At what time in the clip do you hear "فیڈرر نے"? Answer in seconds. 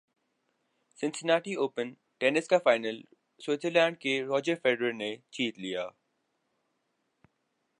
4.63-5.15